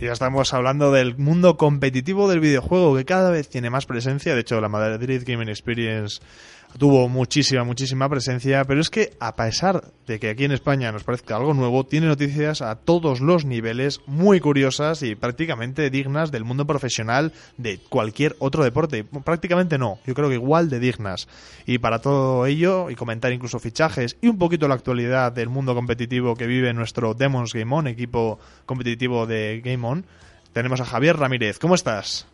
Ya 0.00 0.12
estamos 0.12 0.54
hablando 0.54 0.92
del 0.92 1.18
mundo 1.18 1.58
competitivo 1.58 2.26
del 2.26 2.40
videojuego 2.40 2.96
que 2.96 3.04
cada 3.04 3.30
vez 3.30 3.50
tiene 3.50 3.68
más 3.68 3.84
presencia. 3.84 4.34
De 4.34 4.40
hecho, 4.40 4.58
la 4.58 4.70
Madrid 4.70 5.22
Gaming 5.26 5.50
Experience 5.50 6.22
tuvo 6.78 7.08
muchísima, 7.08 7.64
muchísima 7.64 8.08
presencia, 8.08 8.64
pero 8.64 8.80
es 8.80 8.90
que 8.90 9.12
a 9.20 9.36
pesar 9.36 9.92
de 10.06 10.18
que 10.18 10.30
aquí 10.30 10.44
en 10.44 10.52
España 10.52 10.92
nos 10.92 11.04
parezca 11.04 11.36
algo 11.36 11.54
nuevo, 11.54 11.84
tiene 11.84 12.06
noticias 12.06 12.62
a 12.62 12.76
todos 12.76 13.20
los 13.20 13.44
niveles 13.44 14.00
muy 14.06 14.40
curiosas 14.40 15.02
y 15.02 15.14
prácticamente 15.14 15.90
dignas 15.90 16.30
del 16.32 16.44
mundo 16.44 16.66
profesional 16.66 17.32
de 17.56 17.78
cualquier 17.88 18.36
otro 18.38 18.64
deporte. 18.64 19.04
Prácticamente 19.04 19.78
no, 19.78 19.98
yo 20.06 20.14
creo 20.14 20.28
que 20.28 20.34
igual 20.34 20.70
de 20.70 20.80
dignas. 20.80 21.28
Y 21.66 21.78
para 21.78 22.00
todo 22.00 22.46
ello, 22.46 22.90
y 22.90 22.94
comentar 22.94 23.32
incluso 23.32 23.58
fichajes 23.58 24.16
y 24.20 24.28
un 24.28 24.38
poquito 24.38 24.68
la 24.68 24.74
actualidad 24.74 25.32
del 25.32 25.48
mundo 25.48 25.74
competitivo 25.74 26.34
que 26.34 26.46
vive 26.46 26.72
nuestro 26.72 27.14
Demons 27.14 27.52
Game 27.52 27.74
On, 27.74 27.86
equipo 27.86 28.38
competitivo 28.66 29.26
de 29.26 29.60
Game 29.64 29.86
On, 29.86 30.06
tenemos 30.52 30.80
a 30.80 30.84
Javier 30.84 31.16
Ramírez. 31.16 31.58
¿Cómo 31.58 31.74
estás? 31.74 32.26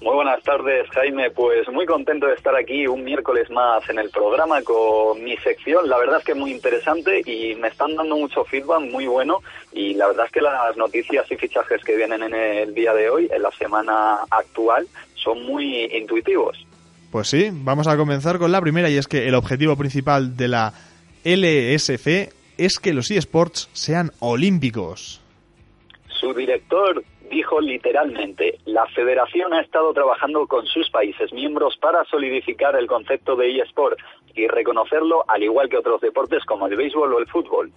Muy 0.00 0.14
buenas 0.14 0.40
tardes, 0.44 0.88
Jaime. 0.90 1.30
Pues 1.32 1.68
muy 1.68 1.84
contento 1.84 2.26
de 2.26 2.34
estar 2.34 2.54
aquí 2.54 2.86
un 2.86 3.02
miércoles 3.02 3.50
más 3.50 3.88
en 3.88 3.98
el 3.98 4.10
programa 4.10 4.62
con 4.62 5.22
mi 5.24 5.36
sección. 5.38 5.88
La 5.88 5.98
verdad 5.98 6.18
es 6.18 6.24
que 6.24 6.32
es 6.32 6.38
muy 6.38 6.52
interesante 6.52 7.20
y 7.26 7.56
me 7.56 7.66
están 7.66 7.96
dando 7.96 8.16
mucho 8.16 8.44
feedback 8.44 8.82
muy 8.82 9.08
bueno. 9.08 9.40
Y 9.72 9.94
la 9.94 10.06
verdad 10.06 10.26
es 10.26 10.32
que 10.32 10.40
las 10.40 10.76
noticias 10.76 11.26
y 11.32 11.36
fichajes 11.36 11.82
que 11.82 11.96
vienen 11.96 12.22
en 12.22 12.34
el 12.34 12.74
día 12.74 12.94
de 12.94 13.10
hoy, 13.10 13.28
en 13.32 13.42
la 13.42 13.50
semana 13.50 14.18
actual, 14.30 14.86
son 15.14 15.42
muy 15.44 15.86
intuitivos. 15.86 16.64
Pues 17.10 17.26
sí, 17.26 17.48
vamos 17.52 17.88
a 17.88 17.96
comenzar 17.96 18.38
con 18.38 18.52
la 18.52 18.60
primera 18.60 18.88
y 18.88 18.98
es 18.98 19.08
que 19.08 19.26
el 19.26 19.34
objetivo 19.34 19.76
principal 19.76 20.36
de 20.36 20.46
la 20.46 20.74
LSF 21.24 22.06
es 22.56 22.78
que 22.78 22.92
los 22.92 23.10
eSports 23.10 23.68
sean 23.72 24.12
olímpicos. 24.20 25.20
Su 26.20 26.34
director 26.34 27.02
dijo 27.30 27.60
literalmente, 27.60 28.58
la 28.64 28.86
federación 28.86 29.52
ha 29.52 29.60
estado 29.60 29.92
trabajando 29.92 30.46
con 30.46 30.66
sus 30.66 30.90
países 30.90 31.32
miembros 31.32 31.76
para 31.80 32.04
solidificar 32.04 32.76
el 32.76 32.86
concepto 32.86 33.36
de 33.36 33.60
eSport 33.60 33.98
y 34.34 34.46
reconocerlo 34.46 35.24
al 35.28 35.42
igual 35.42 35.68
que 35.68 35.78
otros 35.78 36.00
deportes 36.00 36.44
como 36.44 36.66
el 36.66 36.76
béisbol 36.76 37.12
o 37.12 37.18
el 37.18 37.26
fútbol. 37.26 37.70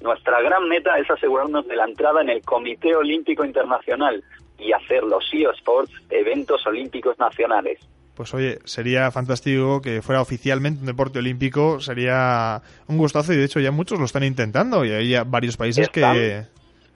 Nuestra 0.00 0.40
gran 0.40 0.68
meta 0.68 0.98
es 0.98 1.10
asegurarnos 1.10 1.66
de 1.66 1.76
la 1.76 1.84
entrada 1.84 2.22
en 2.22 2.28
el 2.28 2.42
Comité 2.42 2.94
Olímpico 2.96 3.44
Internacional 3.44 4.22
y 4.58 4.72
hacer 4.72 5.04
los 5.04 5.24
eSports 5.32 5.92
eventos 6.10 6.66
olímpicos 6.66 7.18
nacionales. 7.18 7.78
Pues 8.14 8.34
oye, 8.34 8.58
sería 8.64 9.10
fantástico 9.10 9.80
que 9.80 10.02
fuera 10.02 10.20
oficialmente 10.20 10.80
un 10.80 10.86
deporte 10.86 11.18
olímpico, 11.18 11.80
sería 11.80 12.60
un 12.86 12.98
gustazo 12.98 13.32
y 13.32 13.36
de 13.36 13.44
hecho 13.44 13.58
ya 13.58 13.70
muchos 13.70 13.98
lo 13.98 14.04
están 14.04 14.24
intentando 14.24 14.84
y 14.84 14.90
hay 14.90 15.14
varios 15.24 15.56
países 15.56 15.88
que 15.88 16.44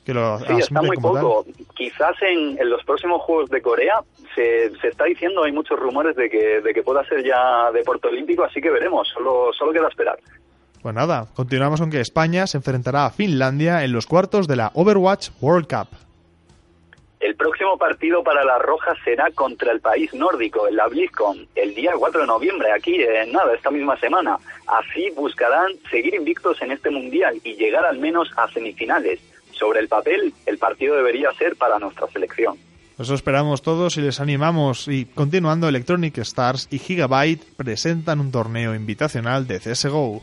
sí, 0.06 0.54
está 0.58 0.82
muy 0.82 0.96
poco. 0.96 1.44
Quizás 1.74 2.14
en, 2.22 2.56
los 2.68 2.84
próximos 2.84 3.22
Juegos 3.22 3.50
de 3.50 3.60
Corea 3.60 4.00
se, 4.34 4.70
se, 4.80 4.88
está 4.88 5.04
diciendo, 5.04 5.44
hay 5.44 5.52
muchos 5.52 5.78
rumores 5.78 6.14
de 6.16 6.30
que, 6.30 6.60
de 6.60 6.72
que 6.72 6.82
pueda 6.82 7.04
ser 7.04 7.24
ya 7.24 7.70
deporte 7.72 8.08
olímpico, 8.08 8.44
así 8.44 8.60
que 8.60 8.70
veremos, 8.70 9.08
solo, 9.08 9.50
solo 9.52 9.72
queda 9.72 9.88
esperar. 9.88 10.18
Pues 10.82 10.94
nada, 10.94 11.26
continuamos 11.34 11.80
con 11.80 11.90
que 11.90 12.00
España 12.00 12.46
se 12.46 12.58
enfrentará 12.58 13.06
a 13.06 13.10
Finlandia 13.10 13.82
en 13.82 13.92
los 13.92 14.06
cuartos 14.06 14.46
de 14.46 14.56
la 14.56 14.70
Overwatch 14.74 15.30
World 15.40 15.66
Cup. 15.66 15.88
El 17.18 17.34
próximo 17.34 17.76
partido 17.76 18.22
para 18.22 18.44
las 18.44 18.60
Rojas 18.62 18.96
será 19.02 19.30
contra 19.32 19.72
el 19.72 19.80
país 19.80 20.14
nórdico, 20.14 20.68
en 20.68 20.76
la 20.76 20.86
BlizzCon, 20.86 21.48
el 21.56 21.74
día 21.74 21.92
4 21.98 22.20
de 22.20 22.26
noviembre, 22.26 22.70
aquí 22.70 23.02
en 23.02 23.32
nada, 23.32 23.54
esta 23.54 23.70
misma 23.70 23.98
semana. 23.98 24.38
Así 24.66 25.10
buscarán 25.16 25.72
seguir 25.90 26.14
invictos 26.14 26.60
en 26.62 26.70
este 26.70 26.90
mundial 26.90 27.40
y 27.42 27.56
llegar 27.56 27.84
al 27.84 27.98
menos 27.98 28.30
a 28.36 28.46
semifinales 28.52 29.18
sobre 29.58 29.80
el 29.80 29.88
papel 29.88 30.32
el 30.46 30.58
partido 30.58 30.96
debería 30.96 31.32
ser 31.32 31.56
para 31.56 31.78
nuestra 31.78 32.06
selección. 32.08 32.56
Eso 32.98 33.14
esperamos 33.14 33.60
todos 33.60 33.98
y 33.98 34.00
les 34.00 34.20
animamos. 34.20 34.88
Y 34.88 35.04
continuando, 35.04 35.68
Electronic 35.68 36.16
Stars 36.18 36.66
y 36.70 36.78
Gigabyte 36.78 37.44
presentan 37.56 38.20
un 38.20 38.32
torneo 38.32 38.74
invitacional 38.74 39.46
de 39.46 39.60
CSGO. 39.60 40.22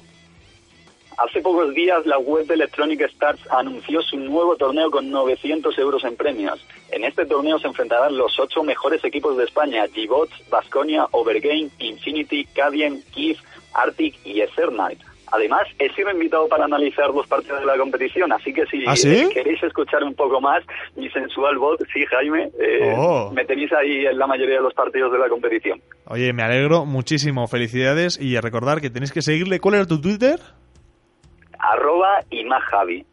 Hace 1.18 1.42
pocos 1.42 1.74
días 1.76 2.04
la 2.08 2.18
web 2.18 2.48
de 2.48 2.56
Electronic 2.56 3.02
Stars 3.02 3.40
anunció 3.52 4.02
su 4.02 4.18
nuevo 4.18 4.56
torneo 4.56 4.90
con 4.90 5.12
900 5.12 5.78
euros 5.78 6.04
en 6.04 6.16
premios. 6.16 6.66
En 6.90 7.04
este 7.04 7.28
torneo 7.28 7.60
se 7.60 7.68
enfrentarán 7.68 8.18
los 8.18 8.40
ocho 8.40 8.64
mejores 8.64 9.04
equipos 9.04 9.38
de 9.38 9.44
España, 9.44 9.86
G-Bots, 9.86 10.34
Basconia, 10.50 11.08
Overgame, 11.12 11.70
Infinity, 11.78 12.46
Cadien, 12.46 13.04
Kiev, 13.14 13.38
Arctic 13.74 14.16
y 14.26 14.42
Ethernight. 14.42 15.00
Además, 15.34 15.64
he 15.80 15.92
sido 15.94 16.12
invitado 16.12 16.48
para 16.48 16.66
analizar 16.66 17.10
los 17.10 17.26
partidos 17.26 17.62
de 17.62 17.66
la 17.66 17.76
competición, 17.76 18.32
así 18.32 18.54
que 18.54 18.68
si 18.68 18.84
¿Ah, 18.86 18.94
queréis 19.34 19.64
escuchar 19.64 20.04
un 20.04 20.14
poco 20.14 20.40
más 20.40 20.64
mi 20.96 21.10
sensual 21.10 21.58
voz, 21.58 21.80
sí, 21.92 22.06
Jaime, 22.06 22.52
eh, 22.60 22.94
oh. 22.96 23.32
me 23.34 23.44
tenéis 23.44 23.74
ahí 23.74 24.06
en 24.06 24.20
la 24.20 24.28
mayoría 24.28 24.58
de 24.58 24.62
los 24.62 24.76
partidos 24.76 25.12
de 25.12 25.18
la 25.18 25.30
competición. 25.30 25.82
Oye, 26.06 26.32
me 26.34 26.44
alegro 26.44 26.86
muchísimo, 26.86 27.48
felicidades 27.48 28.22
y 28.22 28.36
a 28.36 28.42
recordar 28.42 28.80
que 28.80 28.92
tenéis 28.92 29.12
que 29.12 29.24
seguirle. 29.24 29.60
¿Cuál 29.60 29.74
era 29.74 29.88
tu 29.88 30.00
Twitter? 30.00 30.40
Arroba 31.58 32.20
Imajavi. 32.30 33.04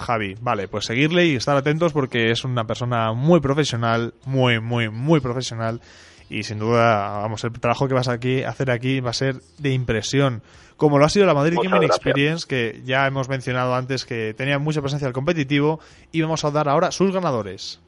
Javi, 0.00 0.34
vale, 0.40 0.68
pues 0.68 0.84
seguirle 0.84 1.24
y 1.24 1.36
estar 1.36 1.56
atentos 1.56 1.94
porque 1.94 2.30
es 2.30 2.44
una 2.44 2.64
persona 2.64 3.12
muy 3.14 3.40
profesional, 3.40 4.12
muy, 4.26 4.60
muy, 4.60 4.90
muy 4.90 5.20
profesional 5.20 5.80
y 6.28 6.42
sin 6.42 6.58
duda, 6.58 7.18
vamos, 7.18 7.44
el 7.44 7.52
trabajo 7.52 7.88
que 7.88 7.94
vas 7.94 8.08
aquí 8.08 8.42
hacer 8.42 8.70
aquí 8.70 9.00
va 9.00 9.10
a 9.10 9.14
ser 9.14 9.36
de 9.58 9.72
impresión 9.72 10.42
como 10.76 10.98
lo 10.98 11.06
ha 11.06 11.08
sido 11.08 11.26
la 11.26 11.34
Madrid 11.34 11.58
Gaming 11.62 11.84
Experience, 11.84 12.46
que 12.46 12.80
ya 12.84 13.06
hemos 13.06 13.28
mencionado 13.28 13.74
antes 13.74 14.04
que 14.04 14.34
tenía 14.34 14.58
mucha 14.58 14.80
presencia 14.80 15.08
al 15.08 15.14
competitivo, 15.14 15.80
y 16.12 16.22
vamos 16.22 16.44
a 16.44 16.50
dar 16.50 16.68
ahora 16.68 16.90
sus 16.90 17.12
ganadores. 17.12 17.80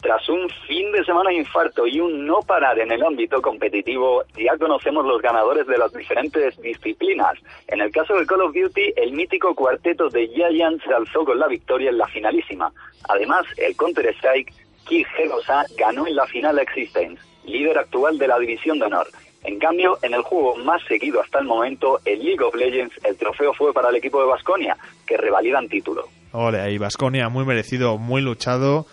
Tras 0.00 0.26
un 0.30 0.48
fin 0.66 0.90
de 0.92 1.04
semana 1.04 1.30
infarto 1.30 1.86
y 1.86 2.00
un 2.00 2.24
no 2.26 2.40
parar 2.40 2.78
en 2.78 2.90
el 2.90 3.02
ámbito 3.02 3.42
competitivo, 3.42 4.22
ya 4.34 4.56
conocemos 4.56 5.04
los 5.04 5.20
ganadores 5.20 5.66
de 5.66 5.76
las 5.76 5.92
diferentes 5.92 6.58
disciplinas. 6.62 7.32
En 7.68 7.82
el 7.82 7.90
caso 7.90 8.14
del 8.14 8.26
Call 8.26 8.40
of 8.40 8.54
Duty, 8.54 8.94
el 8.96 9.12
mítico 9.12 9.54
cuarteto 9.54 10.08
de 10.08 10.28
Giants 10.28 10.84
se 10.84 10.94
alzó 10.94 11.24
con 11.24 11.38
la 11.38 11.48
victoria 11.48 11.90
en 11.90 11.98
la 11.98 12.06
finalísima. 12.06 12.72
Además, 13.10 13.44
el 13.58 13.76
Counter-Strike, 13.76 14.54
Kid 14.86 15.06
Gelosa 15.16 15.64
ganó 15.76 16.06
en 16.06 16.16
la 16.16 16.26
final 16.26 16.58
Existence, 16.58 17.20
líder 17.50 17.78
actual 17.78 18.18
de 18.18 18.28
la 18.28 18.38
División 18.38 18.78
de 18.78 18.86
Honor. 18.86 19.06
En 19.42 19.58
cambio, 19.58 19.98
en 20.02 20.12
el 20.12 20.22
juego 20.22 20.56
más 20.56 20.82
seguido 20.86 21.20
hasta 21.20 21.38
el 21.38 21.46
momento, 21.46 22.00
el 22.04 22.22
League 22.22 22.42
of 22.44 22.54
Legends, 22.54 22.94
el 23.04 23.16
trofeo 23.16 23.54
fue 23.54 23.72
para 23.72 23.88
el 23.88 23.96
equipo 23.96 24.20
de 24.20 24.26
Basconia, 24.26 24.76
que 25.06 25.16
revalidan 25.16 25.68
título. 25.68 26.08
Ole, 26.32 26.60
ahí 26.60 26.78
Basconia, 26.78 27.28
muy 27.28 27.44
merecido, 27.44 27.96
muy 27.98 28.20
luchado. 28.22 28.86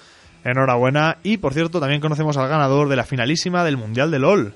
Enhorabuena. 0.43 1.17
Y 1.23 1.37
por 1.37 1.53
cierto, 1.53 1.79
también 1.79 1.99
conocemos 1.99 2.37
al 2.37 2.47
ganador 2.47 2.87
de 2.87 2.95
la 2.95 3.03
finalísima 3.03 3.65
del 3.65 3.75
Mundial 3.75 4.11
de 4.11 4.19
LOL. 4.19 4.53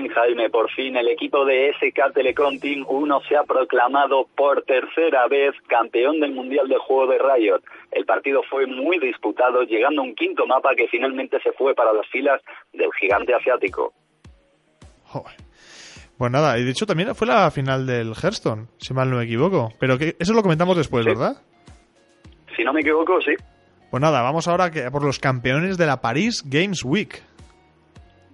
Fin, 0.00 0.08
Jaime, 0.08 0.48
por 0.48 0.70
fin 0.70 0.96
el 0.96 1.08
equipo 1.08 1.44
de 1.44 1.74
SK 1.74 2.14
Telecom 2.14 2.58
Team 2.58 2.86
1 2.88 3.20
se 3.28 3.36
ha 3.36 3.42
proclamado 3.42 4.26
por 4.34 4.62
tercera 4.62 5.28
vez 5.28 5.54
campeón 5.68 6.20
del 6.20 6.32
Mundial 6.32 6.68
de 6.68 6.78
Juego 6.78 7.12
de 7.12 7.18
Riot. 7.18 7.60
El 7.92 8.06
partido 8.06 8.40
fue 8.48 8.66
muy 8.66 8.98
disputado, 8.98 9.62
llegando 9.64 10.00
a 10.00 10.04
un 10.06 10.14
quinto 10.14 10.46
mapa 10.46 10.70
que 10.74 10.88
finalmente 10.88 11.38
se 11.42 11.52
fue 11.52 11.74
para 11.74 11.92
las 11.92 12.06
filas 12.06 12.40
del 12.72 12.88
gigante 12.98 13.34
asiático. 13.34 13.92
Pues 16.16 16.32
nada, 16.32 16.58
y 16.58 16.64
de 16.64 16.70
hecho 16.70 16.86
también 16.86 17.14
fue 17.14 17.26
la 17.26 17.50
final 17.50 17.86
del 17.86 18.14
Hearthstone, 18.14 18.68
si 18.78 18.94
mal 18.94 19.10
no 19.10 19.18
me 19.18 19.24
equivoco. 19.24 19.74
Pero 19.78 19.98
que 19.98 20.16
eso 20.18 20.32
lo 20.32 20.40
comentamos 20.40 20.78
después, 20.78 21.04
¿verdad? 21.04 21.42
Si 22.56 22.64
no 22.64 22.72
me 22.72 22.80
equivoco, 22.80 23.20
sí. 23.20 23.32
Pues 23.90 24.00
nada, 24.00 24.22
vamos 24.22 24.48
ahora 24.48 24.70
por 24.90 25.04
los 25.04 25.18
campeones 25.18 25.76
de 25.76 25.84
la 25.84 26.00
Paris 26.00 26.42
Games 26.46 26.84
Week. 26.84 27.22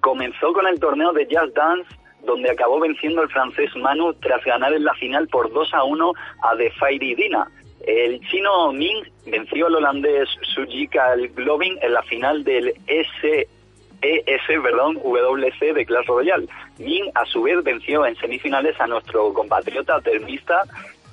Comenzó 0.07 0.53
con 0.53 0.69
el 0.69 0.79
torneo 0.79 1.13
de 1.13 1.27
Just 1.29 1.57
Dance, 1.57 1.91
donde 2.23 2.49
acabó 2.49 2.79
venciendo 2.79 3.23
el 3.23 3.29
francés 3.29 3.75
Manu 3.75 4.15
tras 4.15 4.41
ganar 4.45 4.73
en 4.73 4.85
la 4.85 4.95
final 4.95 5.27
por 5.27 5.53
2 5.53 5.75
a 5.75 5.83
1 5.83 6.13
a 6.43 6.57
The 6.57 6.71
Fairy 6.79 7.17
Dina. 7.17 7.51
El 7.85 8.21
chino 8.29 8.73
Ming 8.73 9.03
venció 9.27 9.67
al 9.67 9.75
holandés 9.75 10.29
Sujika 10.55 11.17
Globin 11.35 11.77
en 11.83 11.93
la 11.93 12.05
final 12.05 12.45
del 12.45 12.73
S 12.87 13.49
ES, 14.01 14.63
perdón, 14.63 14.97
WC 15.03 15.73
de 15.73 15.85
Clash 15.85 16.07
Royale. 16.07 16.47
Min, 16.79 17.11
a 17.17 17.25
su 17.25 17.43
vez, 17.43 17.65
venció 17.65 18.07
en 18.07 18.15
semifinales 18.15 18.81
a 18.81 18.87
nuestro 18.87 19.33
compatriota 19.33 20.01
termista 20.03 20.63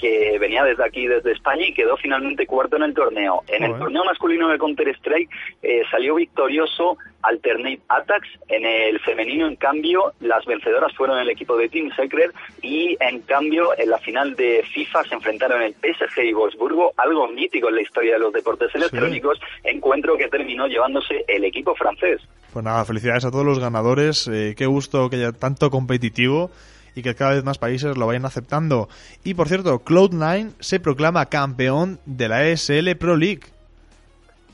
que 0.03 0.38
venía 0.38 0.65
desde 0.65 0.83
aquí, 0.83 1.07
desde 1.07 1.31
España, 1.31 1.65
y 1.65 1.73
quedó 1.73 1.95
finalmente 1.95 2.45
cuarto 2.45 2.75
en 2.75 2.83
el 2.83 2.94
torneo. 2.94 3.41
En 3.47 3.63
el 3.63 3.77
torneo 3.79 4.03
masculino 4.03 4.50
de 4.50 4.57
Counter-Strike 4.57 5.29
eh, 5.61 5.83
salió 5.89 6.15
victorioso 6.15 6.97
Alternate 7.21 7.79
Attacks. 7.88 8.27
En 8.50 8.65
el 8.65 9.00
femenino, 9.00 9.47
en 9.47 9.55
cambio, 9.55 10.11
las 10.19 10.44
vencedoras 10.44 10.94
fueron 10.97 11.19
el 11.19 11.29
equipo 11.29 11.55
de 11.55 11.69
Team 11.69 11.89
Secret 11.95 12.33
y, 12.61 12.97
en 13.00 13.21
cambio, 13.21 13.69
en 13.77 13.91
la 13.91 13.97
final 13.97 14.35
de 14.35 14.65
FIFA 14.73 15.05
se 15.05 15.15
enfrentaron 15.15 15.61
el 15.61 15.73
PSG 15.73 16.21
y 16.21 16.33
Wolfsburgo, 16.33 16.91
algo 16.97 17.29
mítico 17.29 17.69
en 17.69 17.75
la 17.75 17.81
historia 17.81 18.15
de 18.15 18.19
los 18.19 18.33
deportes 18.33 18.75
electrónicos, 18.75 19.39
encuentro 19.63 20.17
que 20.17 20.27
terminó 20.27 20.67
llevándose 20.67 21.23
el 21.29 21.45
equipo 21.45 21.75
francés. 21.75 22.19
Pues 22.51 22.65
nada, 22.65 22.83
felicidades 22.83 23.23
a 23.23 23.31
todos 23.31 23.45
los 23.45 23.59
ganadores. 23.59 24.27
Eh, 24.27 24.53
qué 24.57 24.65
gusto 24.65 25.09
que 25.09 25.15
haya 25.15 25.31
tanto 25.31 25.69
competitivo 25.69 26.51
y 26.95 27.01
que 27.01 27.15
cada 27.15 27.33
vez 27.33 27.43
más 27.43 27.57
países 27.57 27.97
lo 27.97 28.07
vayan 28.07 28.25
aceptando. 28.25 28.89
Y 29.23 29.33
por 29.33 29.47
cierto, 29.47 29.83
Cloud9 29.83 30.51
se 30.59 30.79
proclama 30.79 31.27
campeón 31.27 31.99
de 32.05 32.29
la 32.29 32.47
ESL 32.47 32.95
Pro 32.97 33.15
League. 33.15 33.41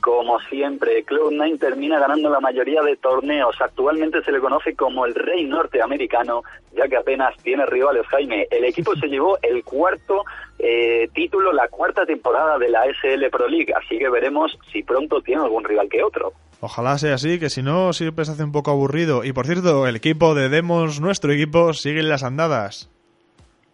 Como 0.00 0.40
siempre, 0.40 1.04
Cloud9 1.04 1.58
termina 1.58 1.98
ganando 1.98 2.30
la 2.30 2.40
mayoría 2.40 2.80
de 2.80 2.96
torneos. 2.96 3.54
Actualmente 3.60 4.22
se 4.22 4.32
le 4.32 4.40
conoce 4.40 4.74
como 4.74 5.04
el 5.04 5.14
rey 5.14 5.44
norteamericano, 5.44 6.42
ya 6.74 6.88
que 6.88 6.96
apenas 6.96 7.36
tiene 7.42 7.66
rivales, 7.66 8.06
Jaime. 8.06 8.46
El 8.50 8.64
equipo 8.64 8.96
se 8.96 9.08
llevó 9.08 9.38
el 9.42 9.62
cuarto 9.62 10.24
eh, 10.58 11.08
título, 11.12 11.52
la 11.52 11.68
cuarta 11.68 12.06
temporada 12.06 12.58
de 12.58 12.70
la 12.70 12.84
SL 12.86 13.28
Pro 13.30 13.46
League, 13.46 13.74
así 13.76 13.98
que 13.98 14.08
veremos 14.08 14.58
si 14.72 14.82
pronto 14.82 15.20
tiene 15.20 15.42
algún 15.42 15.64
rival 15.64 15.88
que 15.90 16.02
otro. 16.02 16.32
Ojalá 16.60 16.98
sea 16.98 17.14
así, 17.14 17.40
que 17.40 17.48
si 17.48 17.62
no 17.62 17.92
siempre 17.92 18.24
se 18.24 18.32
hace 18.32 18.44
un 18.44 18.52
poco 18.52 18.70
aburrido. 18.70 19.24
Y 19.24 19.32
por 19.32 19.46
cierto, 19.46 19.86
el 19.86 19.96
equipo 19.96 20.34
de 20.34 20.48
Demos, 20.50 21.00
nuestro 21.00 21.32
equipo, 21.32 21.72
sigue 21.72 22.00
en 22.00 22.08
las 22.08 22.22
andadas. 22.22 22.90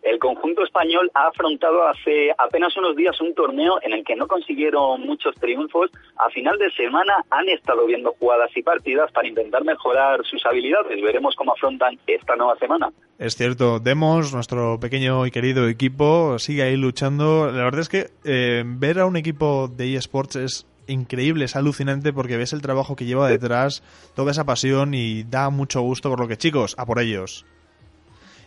El 0.07 0.21
conjunto 0.21 0.63
español 0.63 1.11
ha 1.15 1.27
afrontado 1.27 1.89
hace 1.89 2.31
apenas 2.39 2.77
unos 2.77 2.95
días 2.95 3.21
un 3.21 3.35
torneo 3.35 3.81
en 3.83 3.93
el 3.93 4.05
que 4.05 4.15
no 4.15 4.29
consiguieron 4.29 5.01
muchos 5.01 5.35
triunfos. 5.35 5.91
A 6.17 6.31
final 6.31 6.57
de 6.59 6.71
semana 6.71 7.13
han 7.29 7.49
estado 7.49 7.85
viendo 7.87 8.13
jugadas 8.13 8.51
y 8.55 8.63
partidas 8.63 9.11
para 9.11 9.27
intentar 9.27 9.65
mejorar 9.65 10.25
sus 10.25 10.47
habilidades. 10.47 11.03
Veremos 11.03 11.35
cómo 11.35 11.55
afrontan 11.55 11.99
esta 12.07 12.37
nueva 12.37 12.57
semana. 12.57 12.93
Es 13.19 13.35
cierto, 13.35 13.81
Demos, 13.81 14.33
nuestro 14.33 14.79
pequeño 14.79 15.27
y 15.27 15.33
querido 15.33 15.67
equipo, 15.67 16.39
sigue 16.39 16.63
ahí 16.63 16.77
luchando. 16.77 17.51
La 17.51 17.65
verdad 17.65 17.81
es 17.81 17.89
que 17.89 18.07
eh, 18.25 18.63
ver 18.65 19.01
a 19.01 19.07
un 19.07 19.17
equipo 19.17 19.67
de 19.67 19.97
eSports 19.97 20.37
es 20.37 20.67
increíble, 20.87 21.45
es 21.45 21.57
alucinante 21.57 22.13
porque 22.13 22.37
ves 22.37 22.53
el 22.53 22.63
trabajo 22.63 22.97
que 22.97 23.05
lleva 23.05 23.29
detrás, 23.29 23.83
toda 24.15 24.31
esa 24.31 24.45
pasión 24.45 24.95
y 24.95 25.25
da 25.25 25.51
mucho 25.51 25.81
gusto 25.81 26.11
por 26.11 26.21
lo 26.21 26.29
que 26.29 26.37
chicos, 26.37 26.75
a 26.79 26.87
por 26.87 27.01
ellos. 27.01 27.47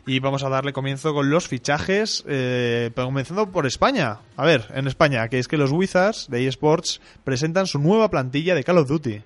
Y 0.06 0.20
vamos 0.20 0.44
a 0.44 0.50
darle 0.50 0.74
comienzo 0.74 1.14
con 1.14 1.30
los 1.30 1.48
fichajes, 1.48 2.26
eh, 2.28 2.90
comenzando 2.96 3.52
por 3.52 3.66
España. 3.68 4.20
A 4.38 4.46
ver, 4.46 4.64
en 4.74 4.88
España, 4.88 5.28
que 5.28 5.38
es 5.38 5.48
que 5.48 5.58
los 5.58 5.72
Wizards 5.72 6.30
de 6.30 6.48
eSports 6.48 7.00
presentan 7.24 7.68
su 7.68 7.80
nueva 7.80 8.10
plantilla 8.10 8.56
de 8.56 8.64
Call 8.64 8.80
of 8.80 8.88
Duty. 8.88 9.22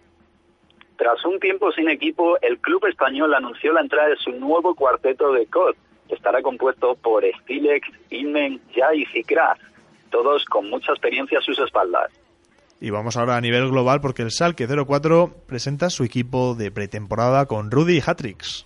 Tras 0.98 1.24
un 1.26 1.40
tiempo 1.40 1.72
sin 1.72 1.90
equipo, 1.90 2.38
el 2.42 2.60
club 2.60 2.86
español 2.88 3.34
anunció 3.34 3.74
la 3.74 3.82
entrada 3.82 4.10
de 4.10 4.18
su 4.18 4.32
nuevo 4.32 4.76
cuarteto 4.76 5.32
de 5.32 5.46
COD. 5.48 5.76
Estará 6.10 6.42
compuesto 6.42 6.96
por 6.96 7.24
Stilex, 7.42 7.88
Inmen, 8.10 8.60
Jai 8.76 9.06
y 9.14 9.24
Kras, 9.24 9.60
todos 10.12 10.46
con 10.46 10.70
mucha 10.70 10.92
experiencia 10.92 11.40
a 11.40 11.42
sus 11.42 11.60
espaldas. 11.60 12.12
Y 12.84 12.90
vamos 12.90 13.16
ahora 13.16 13.38
a 13.38 13.42
nivel 13.42 13.70
global 13.70 14.02
porque 14.02 14.24
el 14.24 14.32
Salke 14.32 14.68
04 14.68 15.32
presenta 15.48 15.90
su 15.90 16.04
equipo 16.04 16.54
de 16.54 16.70
pretemporada 16.70 17.46
con 17.46 17.72
Rudy 17.72 18.00
y 18.00 18.04
Hatrix. 18.06 18.66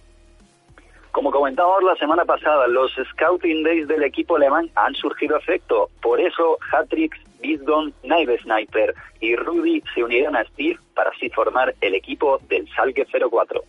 Como 1.11 1.29
comentábamos 1.29 1.83
la 1.83 1.95
semana 1.97 2.25
pasada, 2.25 2.67
los 2.67 2.91
Scouting 3.11 3.61
Days 3.61 3.87
del 3.87 4.01
equipo 4.01 4.37
alemán 4.37 4.71
han 4.73 4.95
surgido 4.95 5.37
efecto. 5.37 5.91
Por 6.01 6.19
eso, 6.19 6.57
Hatrix, 6.73 7.15
Bisdon, 7.41 7.93
Knife 8.01 8.39
Sniper 8.39 8.95
y 9.19 9.35
Rudy 9.35 9.83
se 9.93 10.03
unieron 10.03 10.35
a 10.35 10.43
Steve 10.45 10.79
para 10.95 11.11
así 11.11 11.29
formar 11.29 11.75
el 11.81 11.93
equipo 11.93 12.41
del 12.49 12.67
Salke 12.75 13.05
04. 13.05 13.61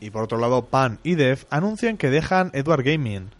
Y 0.00 0.10
por 0.10 0.24
otro 0.24 0.38
lado, 0.38 0.64
Pan 0.64 0.98
y 1.04 1.14
Dev 1.14 1.46
anuncian 1.48 1.96
que 1.96 2.10
dejan 2.10 2.50
Edward 2.54 2.82
Gaming. 2.82 3.30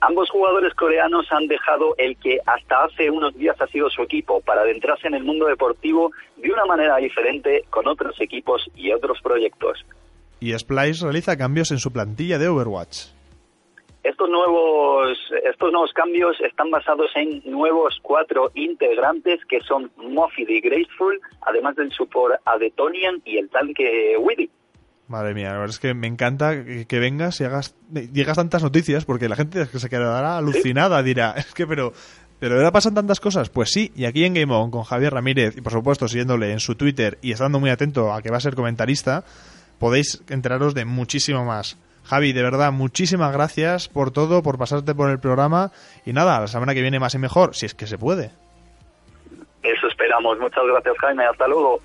Ambos 0.00 0.30
jugadores 0.30 0.74
coreanos 0.74 1.26
han 1.30 1.46
dejado 1.46 1.94
el 1.98 2.16
que 2.18 2.38
hasta 2.46 2.84
hace 2.84 3.10
unos 3.10 3.34
días 3.34 3.60
ha 3.60 3.66
sido 3.66 3.88
su 3.90 4.02
equipo 4.02 4.40
para 4.40 4.62
adentrarse 4.62 5.08
en 5.08 5.14
el 5.14 5.24
mundo 5.24 5.46
deportivo 5.46 6.12
de 6.36 6.50
una 6.50 6.64
manera 6.66 6.96
diferente 6.96 7.64
con 7.70 7.88
otros 7.88 8.20
equipos 8.20 8.70
y 8.74 8.92
otros 8.92 9.18
proyectos 9.22 9.84
y 10.40 10.52
Splice 10.52 11.04
realiza 11.04 11.36
cambios 11.36 11.70
en 11.70 11.78
su 11.78 11.92
plantilla 11.92 12.38
de 12.38 12.48
Overwatch. 12.48 13.06
Estos 14.02 14.28
nuevos, 14.30 15.18
estos 15.44 15.72
nuevos 15.72 15.92
cambios 15.92 16.40
están 16.40 16.70
basados 16.70 17.10
en 17.16 17.42
nuevos 17.44 17.98
cuatro 18.02 18.52
integrantes 18.54 19.40
que 19.48 19.60
son 19.60 19.90
Moffy 19.96 20.44
y 20.48 20.60
Graceful, 20.60 21.20
además 21.40 21.74
del 21.74 21.90
support 21.90 22.36
a 22.44 22.56
Detonian 22.56 23.20
y 23.24 23.38
el 23.38 23.48
tanque 23.48 24.16
Widdy. 24.16 24.48
Madre 25.08 25.34
mía, 25.34 25.52
la 25.52 25.58
verdad 25.58 25.70
es 25.70 25.78
que 25.78 25.94
me 25.94 26.08
encanta 26.08 26.64
que 26.64 26.98
vengas 26.98 27.40
y 27.40 27.44
hagas, 27.44 27.76
digas 27.88 28.36
tantas 28.36 28.62
noticias 28.62 29.04
porque 29.04 29.28
la 29.28 29.36
gente 29.36 29.64
se 29.66 29.88
quedará 29.88 30.36
alucinada, 30.36 31.02
dirá, 31.02 31.32
es 31.36 31.54
que 31.54 31.66
pero 31.66 31.92
¿Pero 32.38 32.56
ahora 32.56 32.70
pasan 32.70 32.94
tantas 32.94 33.18
cosas? 33.18 33.48
Pues 33.48 33.70
sí, 33.70 33.92
y 33.96 34.04
aquí 34.04 34.24
en 34.24 34.34
Game 34.34 34.52
On 34.52 34.70
con 34.70 34.82
Javier 34.82 35.14
Ramírez 35.14 35.56
y 35.56 35.62
por 35.62 35.72
supuesto 35.72 36.06
siguiéndole 36.06 36.52
en 36.52 36.60
su 36.60 36.74
Twitter 36.74 37.18
y 37.22 37.32
estando 37.32 37.58
muy 37.58 37.70
atento 37.70 38.12
a 38.12 38.20
que 38.20 38.30
va 38.30 38.36
a 38.36 38.40
ser 38.40 38.54
comentarista, 38.54 39.24
podéis 39.78 40.22
enteraros 40.28 40.74
de 40.74 40.84
muchísimo 40.84 41.44
más. 41.44 41.78
Javi, 42.04 42.32
de 42.32 42.42
verdad, 42.42 42.72
muchísimas 42.72 43.32
gracias 43.32 43.88
por 43.88 44.10
todo, 44.10 44.42
por 44.42 44.58
pasarte 44.58 44.94
por 44.94 45.10
el 45.10 45.18
programa 45.18 45.72
y 46.04 46.12
nada, 46.12 46.38
la 46.38 46.46
semana 46.46 46.74
que 46.74 46.82
viene 46.82 47.00
más 47.00 47.14
y 47.14 47.18
mejor, 47.18 47.56
si 47.56 47.66
es 47.66 47.74
que 47.74 47.86
se 47.86 47.96
puede. 47.96 48.30
Eso 49.62 49.86
esperamos. 49.88 50.38
Muchas 50.38 50.64
gracias, 50.66 50.94
Jaime. 51.00 51.24
Hasta 51.24 51.48
luego. 51.48 51.80